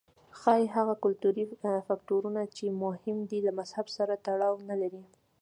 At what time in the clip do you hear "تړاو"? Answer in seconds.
4.25-4.55